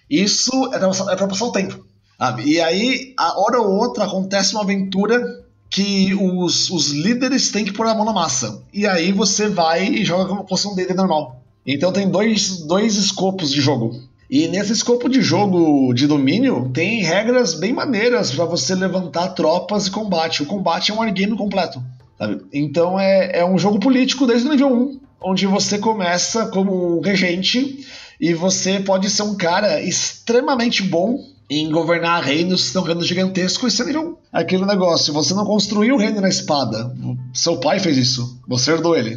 [0.10, 1.86] Isso é pra, é passar o tempo.
[2.18, 2.44] Sabe?
[2.44, 7.74] E aí, a hora ou outra, acontece uma aventura que os, os líderes têm que
[7.74, 8.64] pôr a mão na massa.
[8.74, 11.42] E aí você vai e joga como se fosse um DD normal.
[11.66, 14.07] Então tem dois, dois escopos de jogo.
[14.30, 19.88] E nesse escopo de jogo de domínio, tem regras bem maneiras para você levantar tropas
[19.88, 20.44] e combate.
[20.44, 21.82] O combate é um wargame completo.
[22.18, 22.42] Sabe?
[22.52, 27.86] Então é, é um jogo político desde o nível 1, onde você começa como regente
[28.20, 33.78] e você pode ser um cara extremamente bom em governar reinos, são reinos gigantescos, e
[33.78, 34.16] ser nível 1.
[34.34, 36.94] Aquele negócio, você não construiu o reino na espada.
[37.34, 38.38] Seu pai fez isso.
[38.48, 39.16] Você herdou ele.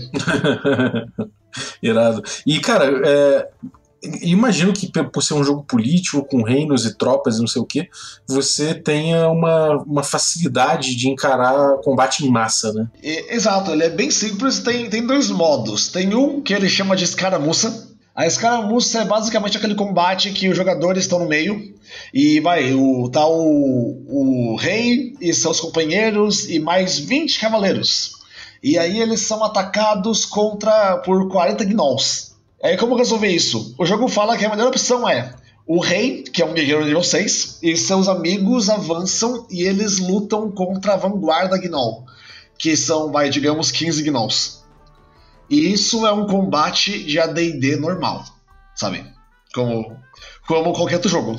[1.83, 2.23] Irado.
[2.47, 3.49] E, cara, é,
[4.03, 7.67] imagino que por ser um jogo político com reinos e tropas e não sei o
[7.67, 7.89] que,
[8.27, 12.89] você tenha uma, uma facilidade de encarar combate em massa, né?
[13.35, 15.89] exato, ele é bem simples, tem, tem dois modos.
[15.89, 17.89] Tem um que ele chama de escaramuça.
[18.15, 21.75] A escaramuça é basicamente aquele combate que os jogadores estão no meio
[22.13, 28.13] e vai, o, tá o, o rei e seus companheiros e mais 20 cavaleiros.
[28.63, 32.30] E aí eles são atacados contra por 40 gnolls.
[32.63, 33.75] Aí como resolver isso?
[33.79, 35.35] O jogo fala que a melhor opção é
[35.67, 40.51] o rei, que é um guerreiro nível 6, e seus amigos avançam e eles lutam
[40.51, 42.05] contra a vanguarda Gnoll,
[42.59, 44.65] que são, vai, digamos, 15 Gnolls.
[45.49, 48.25] E isso é um combate de AD&D normal,
[48.75, 49.05] sabe?
[49.55, 49.97] Como,
[50.47, 51.39] como qualquer outro jogo.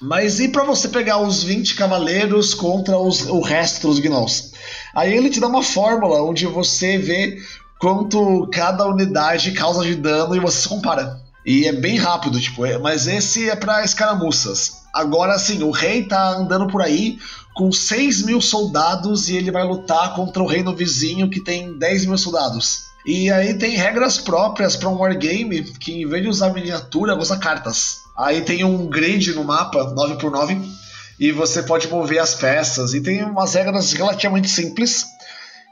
[0.00, 4.52] Mas e para você pegar os 20 cavaleiros contra os, o resto dos gnolls?
[4.94, 7.42] Aí ele te dá uma fórmula onde você vê
[7.78, 11.20] quanto cada unidade causa de dano e você compara.
[11.46, 14.82] E é bem rápido, tipo, é, mas esse é para escaramuças.
[14.92, 17.18] Agora sim, o rei tá andando por aí
[17.54, 22.06] com 6 mil soldados e ele vai lutar contra o reino vizinho que tem 10
[22.06, 22.88] mil soldados.
[23.06, 27.38] E aí tem regras próprias para um wargame que em vez de usar miniatura, usa
[27.38, 28.00] cartas.
[28.16, 30.60] Aí tem um grid no mapa, 9x9,
[31.18, 32.92] e você pode mover as peças.
[32.92, 35.06] E tem umas regras relativamente simples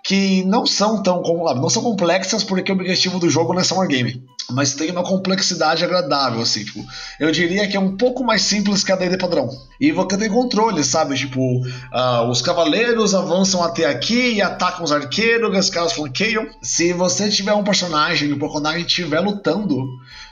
[0.07, 1.23] que não são tão
[1.57, 4.91] não são complexas porque o objetivo do jogo não é ser um wargame mas tem
[4.91, 6.85] uma complexidade agradável, assim, tipo,
[7.19, 9.49] eu diria que é um pouco mais simples que a D&D padrão.
[9.81, 14.93] E você tem controle, sabe, tipo, uh, os cavaleiros avançam até aqui e atacam os
[14.93, 16.47] arqueiros, os caras flanqueiam.
[16.63, 19.85] Se você tiver um personagem o personagem estiver lutando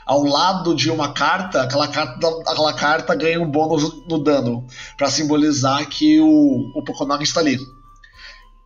[0.05, 4.65] ao lado de uma carta, aquela carta, aquela carta ganha um bônus no dano,
[4.97, 7.59] para simbolizar que o, o está ali.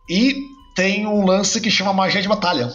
[0.08, 2.70] E tem um lance que chama magia de batalha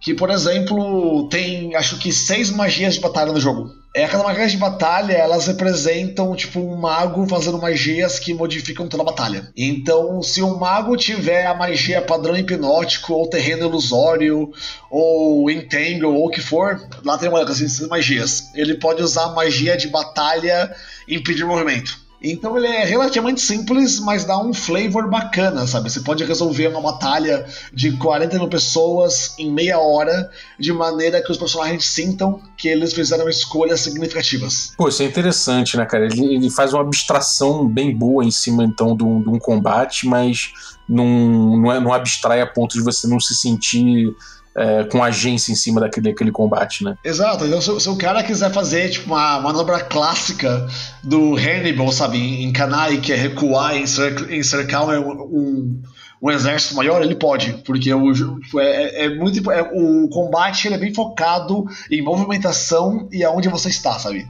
[0.00, 3.76] que, por exemplo, tem acho que seis magias de batalha no jogo.
[3.94, 9.02] É cada magia de batalha, elas representam tipo um mago fazendo magias que modificam toda
[9.02, 9.50] a batalha.
[9.56, 14.52] Então, se um mago tiver a magia padrão hipnótico ou terreno ilusório
[14.90, 18.54] ou entangle ou o que for, lá tem uma assim, magias.
[18.54, 20.72] Ele pode usar magia de batalha
[21.08, 22.07] e impedir movimento.
[22.22, 25.90] Então ele é relativamente simples, mas dá um flavor bacana, sabe?
[25.90, 31.30] Você pode resolver uma batalha de 40 mil pessoas em meia hora, de maneira que
[31.30, 34.72] os personagens sintam que eles fizeram escolhas significativas.
[34.76, 36.06] Pô, isso é interessante, né, cara?
[36.06, 40.06] Ele, ele faz uma abstração bem boa em cima, então, de um, de um combate,
[40.06, 40.52] mas
[40.88, 44.14] não, é, não abstrai a ponto de você não se sentir
[44.58, 46.96] é, com agência em cima daquele, daquele combate, né?
[47.04, 47.44] Exato.
[47.44, 50.66] Então, se, se, o cara quiser fazer tipo, uma manobra clássica
[51.02, 55.82] do Hannibal, sabe, em Canai, que é recuar e encercar um, um,
[56.20, 58.12] um, exército maior, ele pode, porque o,
[58.58, 63.48] é, é, é muito é, o combate ele é bem focado em movimentação e aonde
[63.48, 64.26] você está, sabe?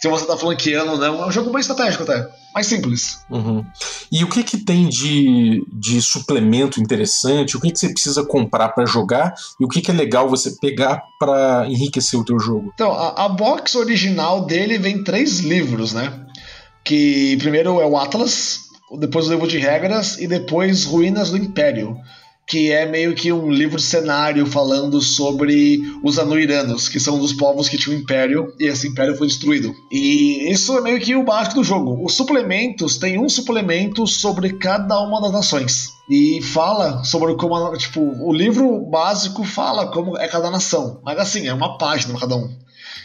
[0.00, 3.20] Se você tá flanqueando ou não, é um jogo bem estratégico até mais simples.
[3.30, 3.64] Uhum.
[4.10, 7.56] E o que que tem de, de suplemento interessante?
[7.56, 9.34] O que que você precisa comprar para jogar?
[9.60, 12.72] E o que que é legal você pegar para enriquecer o teu jogo?
[12.74, 16.26] Então, a, a box original dele vem três livros, né?
[16.82, 18.60] Que primeiro é o Atlas,
[18.98, 21.96] depois o livro de regras e depois Ruínas do Império
[22.50, 27.68] que é meio que um livro cenário falando sobre os anuiranos, que são dos povos
[27.68, 29.72] que tinham um império e esse império foi destruído.
[29.88, 32.04] E isso é meio que o básico do jogo.
[32.04, 38.00] Os suplementos tem um suplemento sobre cada uma das nações e fala sobre como, tipo,
[38.00, 42.34] o livro básico fala como é cada nação, mas assim, é uma página para cada
[42.34, 42.59] um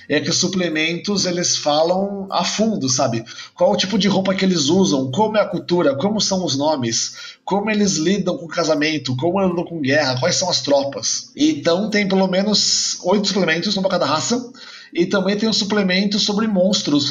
[0.07, 3.23] é que os suplementos eles falam a fundo, sabe?
[3.53, 6.57] Qual o tipo de roupa que eles usam, como é a cultura, como são os
[6.57, 11.31] nomes, como eles lidam com casamento, como lidam com guerra, quais são as tropas.
[11.35, 14.51] Então tem pelo menos oito suplementos, um para cada raça.
[14.93, 17.09] E também tem um suplemento sobre monstros,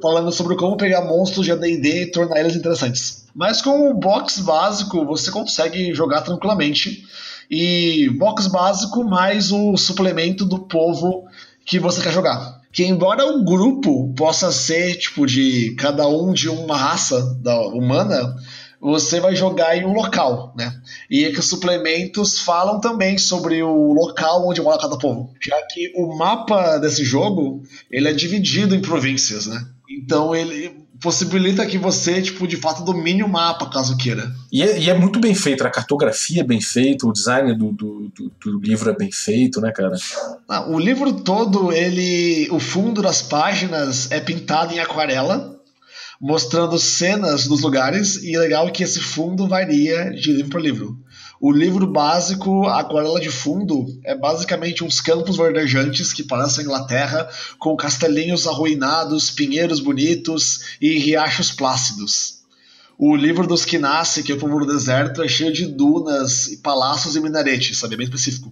[0.00, 3.24] falando sobre como pegar monstros de AD&D e tornar eles interessantes.
[3.34, 7.04] Mas com o box básico você consegue jogar tranquilamente.
[7.50, 11.24] E box básico mais o suplemento do povo
[11.64, 12.60] que você quer jogar.
[12.72, 18.36] Que embora o grupo possa ser tipo de cada um de uma raça da humana,
[18.80, 20.74] você vai jogar em um local, né?
[21.08, 25.56] E é que os suplementos falam também sobre o local onde mora cada povo, já
[25.70, 29.64] que o mapa desse jogo ele é dividido em províncias, né?
[29.88, 34.32] Então ele possibilita que você, tipo, de fato domine o mapa, caso queira.
[34.52, 37.72] E é, e é muito bem feito, a cartografia é bem feita, o design do,
[37.72, 39.96] do, do, do livro é bem feito, né, cara?
[40.48, 42.48] Ah, o livro todo, ele.
[42.50, 45.58] O fundo das páginas é pintado em aquarela,
[46.20, 51.03] mostrando cenas dos lugares, e é legal que esse fundo varia de livro para livro.
[51.46, 57.28] O livro básico, Aquarela de Fundo, é basicamente uns campos verdejantes que parecem Inglaterra,
[57.58, 62.38] com castelinhos arruinados, pinheiros bonitos e riachos plácidos.
[62.96, 67.14] O livro dos Kinassi, que é o povo do deserto, é cheio de dunas, palácios
[67.14, 67.92] e minaretes, sabe?
[67.92, 68.50] É bem específico.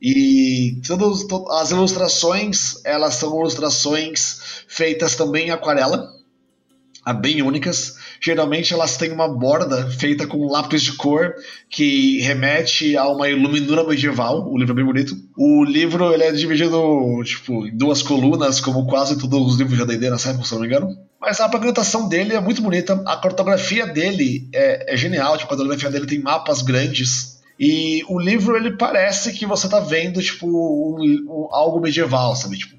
[0.00, 1.26] E todas,
[1.60, 6.10] as ilustrações, elas são ilustrações feitas também em aquarela,
[7.12, 7.96] bem únicas.
[8.20, 11.34] Geralmente elas têm uma borda feita com lápis de cor
[11.68, 14.50] que remete a uma iluminura medieval.
[14.50, 15.16] O livro é bem bonito.
[15.36, 19.82] O livro ele é dividido tipo, em duas colunas, como quase todos os livros de
[19.82, 20.96] AD&D nessa época, se não me engano.
[21.20, 23.02] Mas a apresentação dele é muito bonita.
[23.06, 25.38] A cartografia dele é, é genial.
[25.38, 29.80] Tipo, a cartografia dele tem mapas grandes E o livro ele parece que você tá
[29.80, 32.58] vendo tipo um, um, algo medieval, sabe?
[32.58, 32.73] Tipo,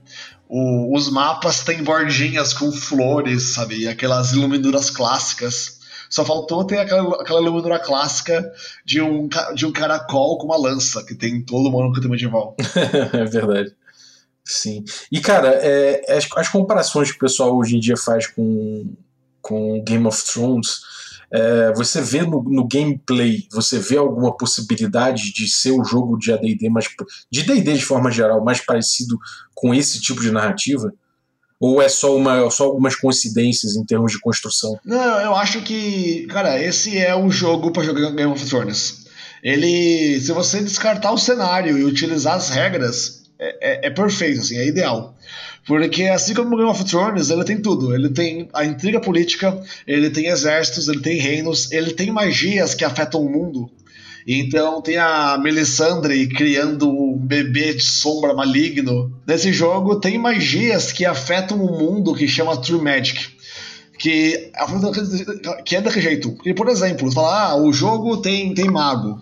[0.47, 3.87] o, os mapas têm bordinhas com flores, sabe?
[3.87, 5.79] Aquelas iluminaduras clássicas.
[6.09, 8.51] Só faltou ter aquela, aquela iluminadura clássica
[8.85, 12.55] de um, de um caracol com uma lança, que tem todo mundo no canto medieval.
[13.11, 13.73] é verdade.
[14.43, 14.83] Sim.
[15.11, 18.93] E, cara, é, as, as comparações que o pessoal hoje em dia faz com,
[19.41, 20.81] com Game of Thrones
[21.35, 26.31] é, você vê no, no, gameplay, você vê alguma possibilidade de ser um jogo de
[26.31, 26.85] AD&D mais
[27.29, 29.17] de D&D de forma geral mais parecido
[29.53, 30.93] com esse tipo de narrativa?
[31.59, 34.79] Ou é só uma só algumas coincidências em termos de construção?
[34.85, 39.05] Não, eu acho que, cara, esse é o jogo para jogar Game of Thrones.
[39.43, 44.57] Ele, se você descartar o cenário e utilizar as regras, é, é, é perfeito, assim,
[44.57, 45.15] é ideal.
[45.65, 47.95] Porque assim como Game of Thrones, ele tem tudo.
[47.95, 52.85] Ele tem a intriga política, ele tem exércitos, ele tem reinos, ele tem magias que
[52.85, 53.69] afetam o mundo.
[54.27, 59.11] Então tem a Melisandre criando um bebê de sombra maligno.
[59.25, 63.35] Nesse jogo tem magias que afetam o mundo que chama True Magic.
[63.97, 64.51] Que,
[65.63, 66.37] que é daquele jeito.
[66.45, 69.21] E, por exemplo, você fala, ah, o jogo tem, tem mago.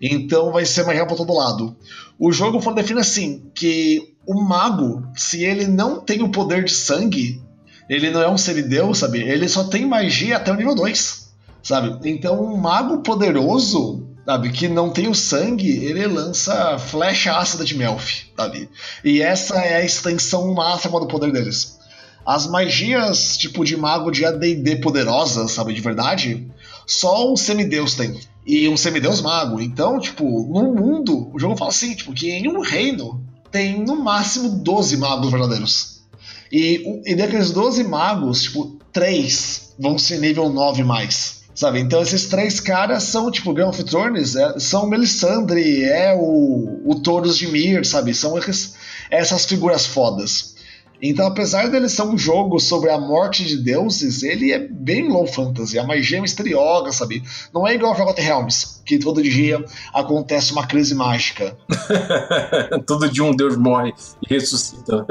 [0.00, 1.76] Então vai ser magia pra todo lado.
[2.18, 7.42] O jogo define assim, que o mago, se ele não tem o poder de sangue,
[7.88, 9.20] ele não é um semideus, sabe?
[9.20, 11.32] Ele só tem magia até o nível 2,
[11.62, 12.08] sabe?
[12.08, 17.76] Então um mago poderoso, sabe, que não tem o sangue, ele lança flecha ácida de
[17.76, 18.70] Melf, sabe?
[19.04, 21.78] E essa é a extensão máxima do poder deles.
[22.24, 26.46] As magias, tipo, de mago de AD&D poderosa, sabe, de verdade,
[26.90, 29.60] só um semideus tem e um semideus mago.
[29.60, 33.96] Então, tipo, no mundo, o jogo fala assim, tipo, que em um reino tem no
[33.96, 36.00] máximo 12 magos verdadeiros.
[36.50, 41.40] E, e daqueles 12 magos, tipo, 3 vão ser nível 9 mais.
[41.54, 41.78] Sabe?
[41.78, 47.00] Então esses três caras são, tipo, Game of Thrones, é, são Melisandre, é o, o
[47.02, 48.14] Toros de Mir, sabe?
[48.14, 48.74] São esses,
[49.10, 50.54] essas figuras fodas.
[51.02, 55.26] Então, apesar dele ser um jogo sobre a morte de deuses, ele é bem low
[55.26, 55.78] fantasy.
[55.78, 57.22] A magia é misteriosa, sabe?
[57.54, 61.56] Não é igual Forgotten Realms, que todo dia acontece uma crise mágica.
[62.86, 65.06] todo dia um deus morre e ressuscita.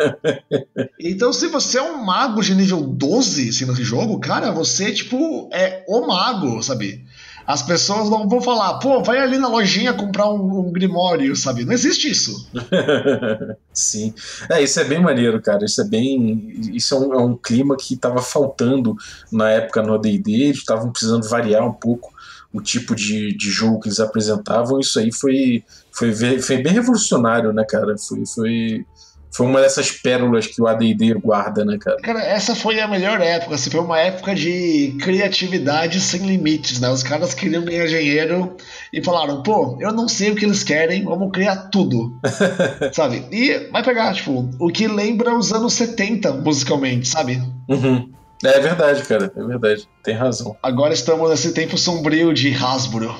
[0.99, 5.49] então, se você é um mago de nível 12 assim, nesse jogo, cara, você, tipo,
[5.51, 7.03] é o mago, sabe?
[7.49, 11.65] As pessoas não vão falar, pô, vai ali na lojinha comprar um, um Grimório, sabe?
[11.65, 12.47] Não existe isso.
[13.73, 14.13] Sim.
[14.47, 15.65] É, isso é bem maneiro, cara.
[15.65, 16.53] Isso é bem.
[16.71, 18.95] Isso é um, é um clima que estava faltando
[19.31, 20.29] na época no ADD.
[20.29, 22.13] Eles estavam precisando variar um pouco
[22.53, 24.79] o tipo de, de jogo que eles apresentavam.
[24.79, 27.95] Isso aí foi, foi, foi bem revolucionário, né, cara?
[27.97, 28.27] Foi.
[28.27, 28.85] foi
[29.31, 31.97] foi uma dessas pérolas que o AD&D guarda, né, cara?
[31.97, 36.89] Cara, essa foi a melhor época, assim, foi uma época de criatividade sem limites, né?
[36.89, 38.55] Os caras queriam ganhar dinheiro
[38.91, 42.19] e falaram, pô, eu não sei o que eles querem, vamos criar tudo,
[42.91, 43.25] sabe?
[43.31, 47.41] E vai pegar, tipo, o que lembra os anos 70 musicalmente, sabe?
[47.67, 48.18] Uhum.
[48.43, 50.55] É verdade, cara, é verdade, tem razão.
[50.63, 53.13] Agora estamos nesse tempo sombrio de Hasbro.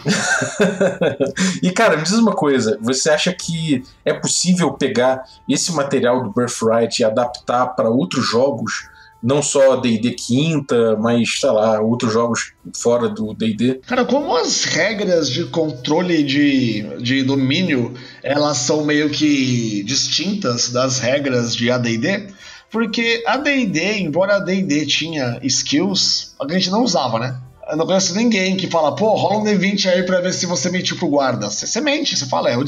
[1.62, 6.32] e cara, me diz uma coisa: você acha que é possível pegar esse material do
[6.32, 8.88] Birthright e adaptar para outros jogos?
[9.22, 13.82] Não só DD Quinta, mas, sei lá, outros jogos fora do DD?
[13.86, 21.00] Cara, como as regras de controle de, de domínio elas são meio que distintas das
[21.00, 22.34] regras de ADD,
[22.72, 27.40] porque a D&D, embora a D&D tinha skills, a gente não usava, né?
[27.70, 30.70] Eu não conheço ninguém que fala, pô, rola um D20 aí pra ver se você
[30.70, 31.50] mentiu pro guarda.
[31.50, 32.66] Você, você mente, você fala, é, eu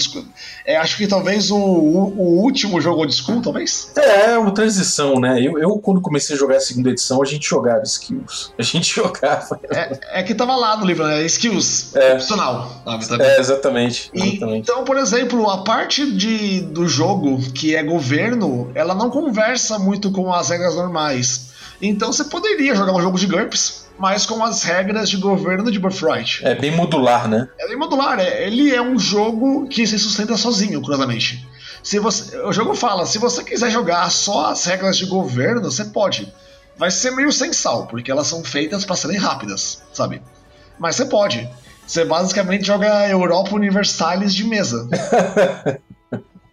[0.66, 3.92] é, acho que talvez o, o, o último jogo old school, talvez.
[3.96, 5.42] É, é uma transição, né?
[5.42, 8.54] Eu, eu, quando comecei a jogar a segunda edição, a gente jogava skills.
[8.58, 9.60] A gente jogava.
[9.72, 11.24] É, é que tava lá no livro, né?
[11.24, 12.14] Skills, é.
[12.14, 12.82] opcional.
[13.02, 13.24] Sabe?
[13.24, 14.12] É, exatamente.
[14.14, 14.56] exatamente.
[14.56, 19.80] E, então, por exemplo, a parte de, do jogo que é governo, ela não conversa
[19.80, 21.51] muito com as regras normais.
[21.82, 25.78] Então você poderia jogar um jogo de GURPS mas com as regras de governo de
[25.78, 26.44] Birthright.
[26.44, 27.48] É bem modular, né?
[27.60, 28.20] É bem modular.
[28.20, 31.48] É, ele é um jogo que se sustenta sozinho, curiosamente.
[31.84, 35.86] Se você, o jogo fala, se você quiser jogar só as regras de governo, você
[35.86, 36.34] pode.
[36.76, 40.20] Vai ser meio sem sal, porque elas são feitas para serem rápidas, sabe?
[40.80, 41.48] Mas você pode.
[41.86, 44.90] Você basicamente joga Europa Universalis de mesa.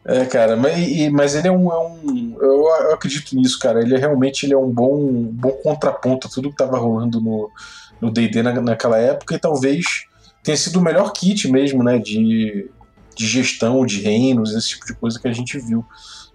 [0.08, 3.80] É, cara, mas, mas ele é um, é um eu, eu, acredito nisso, cara.
[3.82, 7.50] Ele é, realmente ele é um bom, bom contraponto a tudo que estava rolando no
[8.00, 10.06] no D&D na, naquela época e talvez
[10.42, 12.70] tenha sido o melhor kit mesmo, né, de,
[13.14, 15.84] de gestão de reinos, esse tipo de coisa que a gente viu.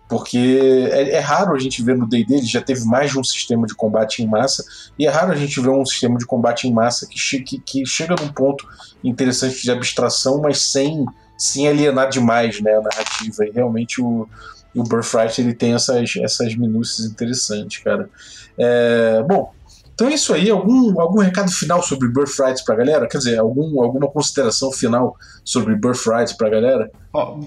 [0.08, 0.60] Porque
[0.92, 3.66] é, é raro a gente ver no D&D, ele já teve mais de um sistema
[3.66, 4.64] de combate em massa,
[5.00, 7.58] e é raro a gente ver um sistema de combate em massa que, che que,
[7.60, 8.68] que chega num ponto
[9.04, 11.06] interessante de abstração, mas sem,
[11.44, 13.46] sem alienar demais né, a narrativa.
[13.46, 14.28] E realmente o,
[14.74, 18.10] o Birthright ele tem essas, essas minúcias interessantes, cara.
[18.58, 19.52] É, bom,
[19.94, 20.50] então é isso aí.
[20.50, 23.08] Algum, algum recado final sobre Birthright pra galera?
[23.10, 26.90] Quer dizer, algum, alguma consideração final sobre Birthright pra galera?
[27.12, 27.38] Ó,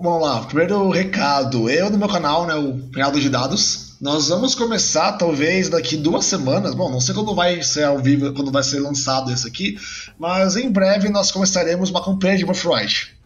[0.00, 0.44] vamos lá.
[0.46, 1.68] Primeiro recado.
[1.68, 6.24] Eu no meu canal, né, o Punhado de Dados, nós vamos começar talvez daqui duas
[6.24, 6.74] semanas.
[6.74, 9.76] Bom, não sei quando vai ser ao vivo, quando vai ser lançado esse aqui,
[10.18, 13.16] mas em breve nós começaremos uma campanha de Birthright.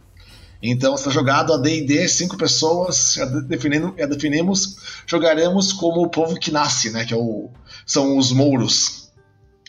[0.63, 6.39] Então está jogado a D&D, cinco pessoas, já, definindo, já definimos, jogaremos como o povo
[6.39, 7.05] que nasce, né?
[7.05, 7.51] Que é o,
[7.85, 9.11] são os mouros.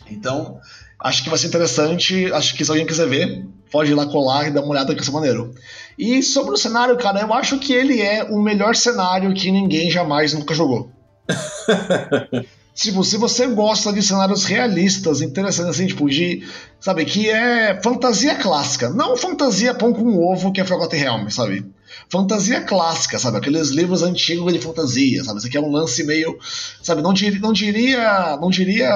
[0.10, 0.60] Então,
[1.00, 4.48] acho que vai ser interessante, acho que se alguém quiser ver, pode ir lá colar
[4.48, 5.54] e dar uma olhada que essa maneiro.
[5.98, 9.90] E sobre o cenário, cara, eu acho que ele é o melhor cenário que ninguém
[9.90, 10.92] jamais nunca jogou.
[12.76, 16.44] Tipo, se você gosta de cenários realistas, interessantes, assim, tipo, de.
[16.80, 18.90] Sabe, que é fantasia clássica.
[18.90, 21.64] Não fantasia pão com ovo que é Forgotten Realm, sabe?
[22.10, 23.38] Fantasia clássica, sabe?
[23.38, 25.40] Aqueles livros antigos de fantasia, sabe?
[25.40, 26.38] Isso aqui é um lance meio,
[26.82, 27.02] sabe?
[27.02, 28.90] Não diria, não diria, não diria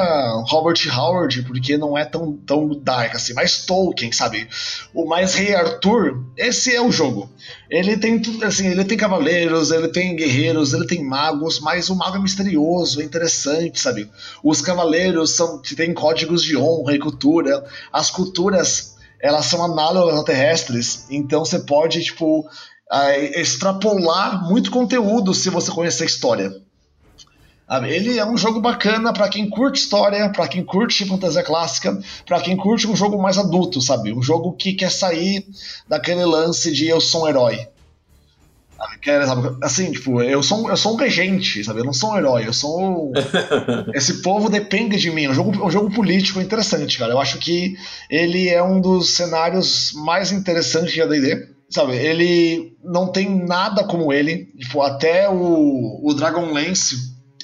[0.48, 4.48] Robert Howard, porque não é tão, tão dark assim, mas Tolkien, sabe?
[4.94, 7.30] O mais Rei Arthur, esse é o jogo.
[7.70, 11.96] Ele tem tudo, assim, ele tem cavaleiros, ele tem guerreiros, ele tem magos, mas o
[11.96, 14.10] mago é misterioso, é interessante, sabe?
[14.44, 20.24] Os cavaleiros são, têm códigos de honra e cultura, as culturas elas são análogas a
[20.24, 22.48] terrestres, então você pode, tipo,
[23.36, 26.68] extrapolar muito conteúdo se você conhecer a história.
[27.86, 32.40] Ele é um jogo bacana para quem curte história, para quem curte fantasia clássica, para
[32.40, 34.14] quem curte um jogo mais adulto, sabe?
[34.14, 35.46] Um jogo que quer sair
[35.88, 37.68] daquele lance de eu sou um herói.
[39.62, 41.82] Assim, tipo, eu sou, eu sou um regente, sabe?
[41.82, 43.12] Eu não sou um herói, eu sou.
[43.94, 45.26] Esse povo depende de mim.
[45.26, 47.12] É um jogo, um jogo político interessante, cara.
[47.12, 47.76] Eu acho que
[48.10, 54.12] ele é um dos cenários mais interessantes de ADD sabe, ele não tem nada como
[54.12, 54.46] ele.
[54.58, 56.96] Tipo, até o, o Dragonlance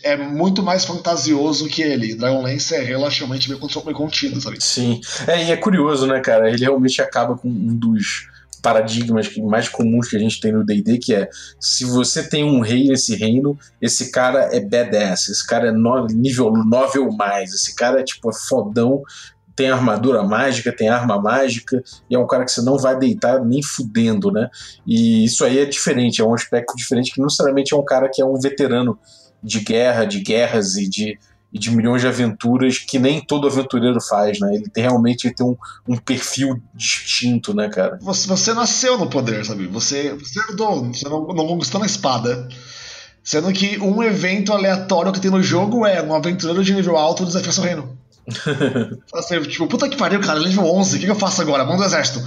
[0.03, 2.15] é muito mais fantasioso que ele.
[2.15, 3.59] Dragonlance é relativamente bem
[3.93, 4.61] contido, sabe?
[4.61, 4.99] Sim.
[5.27, 6.49] É, e é curioso, né, cara?
[6.49, 8.27] Ele realmente acaba com um dos
[8.63, 12.61] paradigmas mais comuns que a gente tem no D&D, que é se você tem um
[12.61, 17.53] rei nesse reino, esse cara é badass, esse cara é no, nível 9 ou mais,
[17.53, 19.03] esse cara é tipo é fodão,
[19.55, 23.43] tem armadura mágica, tem arma mágica, e é um cara que você não vai deitar
[23.43, 24.49] nem fudendo, né?
[24.85, 28.09] E isso aí é diferente, é um aspecto diferente que não necessariamente é um cara
[28.09, 28.97] que é um veterano
[29.41, 31.19] de guerra, de guerras e de,
[31.51, 34.55] e de milhões de aventuras que nem todo aventureiro faz, né?
[34.55, 35.55] Ele tem, realmente ele tem um,
[35.87, 37.99] um perfil distinto, né, cara?
[38.01, 39.67] Você, você nasceu no poder, sabe?
[39.67, 42.47] Você, você herdou, você não, não conquistou na espada.
[43.23, 47.25] Sendo que um evento aleatório que tem no jogo é um aventureiro de nível alto
[47.25, 48.02] desafia seu reino.
[49.13, 51.65] assim, tipo, puta que pariu, cara, nível 11, o que, que eu faço agora?
[51.65, 52.19] Manda do exército.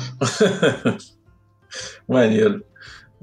[2.09, 2.63] Maneiro.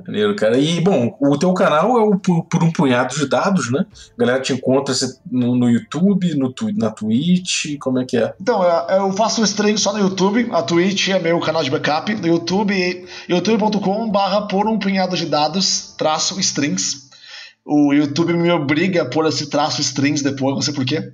[0.06, 0.58] Maneiro, cara.
[0.58, 3.86] E, bom, o teu canal é o por, por um punhado de dados, né?
[4.18, 4.94] A galera te encontra
[5.32, 8.34] no, no YouTube, no, na Twitch, como é que é?
[8.42, 12.14] Então, é, eu faço stream só no YouTube, a Twitch é meu canal de backup,
[12.16, 17.04] no YouTube, youtube.com barra por um punhado de dados, traço strings.
[17.64, 21.14] O YouTube me obriga a pôr esse traço strings depois, não sei porquê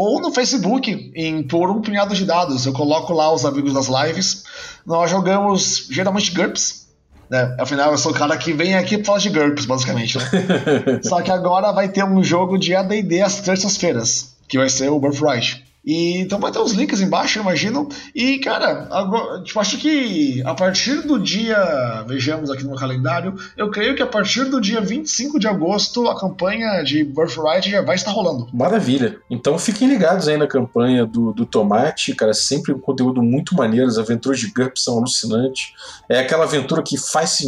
[0.00, 2.64] ou no Facebook, em Por um Punhado de Dados.
[2.64, 4.44] Eu coloco lá os amigos das lives.
[4.86, 6.86] Nós jogamos geralmente GURPS.
[7.28, 7.56] Né?
[7.58, 10.16] Afinal, eu sou o cara que vem aqui pra falar de GURPS, basicamente.
[10.16, 11.00] Né?
[11.02, 15.00] Só que agora vai ter um jogo de ADD às terças-feiras, que vai ser o
[15.00, 15.64] Birthright.
[15.88, 17.88] E, então vai ter os links embaixo, imagino.
[18.14, 22.04] E, cara, agora, tipo, acho que a partir do dia.
[22.06, 23.34] Vejamos aqui no meu calendário.
[23.56, 27.80] Eu creio que a partir do dia 25 de agosto a campanha de Birthright já
[27.80, 28.48] vai estar rolando.
[28.52, 29.18] Maravilha.
[29.30, 32.34] Então fiquem ligados aí na campanha do, do Tomate, cara.
[32.34, 33.86] Sempre um conteúdo muito maneiro.
[33.86, 35.72] As aventuras de GURPS são alucinantes.
[36.06, 37.38] É aquela aventura que faz,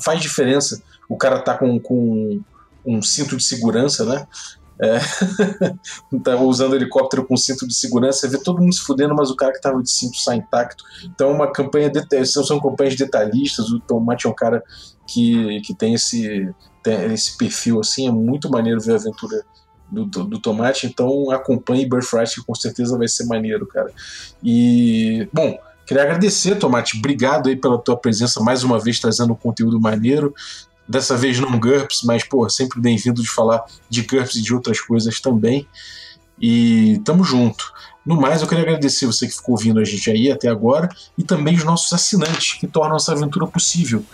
[0.00, 0.82] faz diferença.
[1.06, 2.40] O cara tá com, com
[2.86, 4.26] um cinto de segurança, né?
[4.82, 4.98] É,
[6.24, 9.52] tá usando helicóptero com cinto de segurança, vê todo mundo se fudendo, mas o cara
[9.52, 10.82] que tava de cinto sai intacto.
[11.04, 14.64] Então é uma campanha de, são, são campanhas detalhistas, o Tomate é um cara
[15.06, 16.48] que, que tem esse,
[16.82, 19.44] tem esse perfil assim, é muito maneiro ver a aventura
[19.90, 23.92] do, do, do, Tomate, então acompanhe Birthright que com certeza vai ser maneiro, cara.
[24.42, 29.36] E, bom, queria agradecer, Tomate, obrigado aí pela tua presença mais uma vez trazendo um
[29.36, 30.32] conteúdo maneiro
[30.90, 34.80] dessa vez não GURPS, mas pô, sempre bem-vindo de falar de GURPS e de outras
[34.80, 35.64] coisas também.
[36.40, 37.72] E tamo junto.
[38.04, 41.22] No mais, eu queria agradecer você que ficou ouvindo a gente aí até agora e
[41.22, 44.04] também os nossos assinantes que tornam essa aventura possível.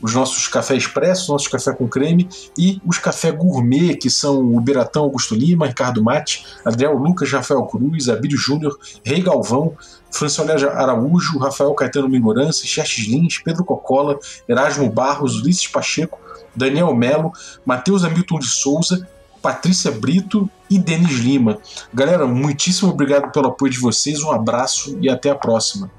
[0.00, 4.60] Os nossos café expresso, nossos café com creme e os café gourmet, que são o
[4.60, 9.74] Beratão Augusto Lima, Ricardo Mate, Adriel Lucas, Rafael Cruz, Abílio Júnior, Rei Galvão,
[10.10, 14.18] Franciolégia Araújo, Rafael Caetano Mingorance, Xerxes Lins, Pedro Cocola,
[14.48, 16.18] Erasmo Barros, Ulisses Pacheco,
[16.54, 17.32] Daniel Melo,
[17.64, 19.06] Matheus Hamilton de Souza,
[19.42, 21.58] Patrícia Brito e Denis Lima.
[21.92, 25.90] Galera, muitíssimo obrigado pelo apoio de vocês, um abraço e até a próxima.